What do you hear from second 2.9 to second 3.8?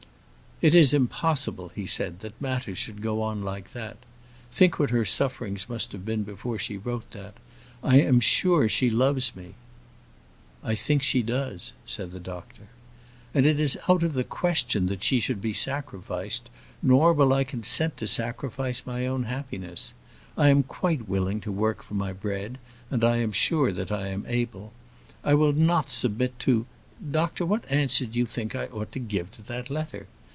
go on like